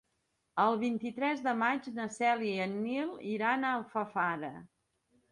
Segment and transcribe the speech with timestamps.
[0.61, 4.51] El vint-i-tres de maig na Cèlia i en Nil iran a Alfafara.